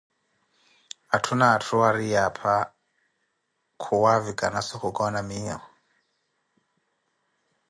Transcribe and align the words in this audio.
atthu 1.15 1.33
na 1.37 1.45
atthu 1.55 1.75
ariiye 1.87 2.19
apha 2.29 2.53
kuwaavikhana 3.81 4.59
so 4.67 4.75
khukoona 4.81 5.19
miiyo. 5.29 5.57